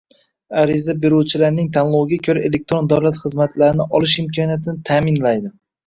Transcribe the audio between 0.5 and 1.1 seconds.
ariza